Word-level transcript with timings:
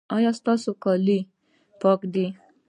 ایا 0.15 0.31
ستاسو 0.39 0.71
کالي 0.83 1.19
پاک 1.81 1.99
دي؟ 2.13 2.25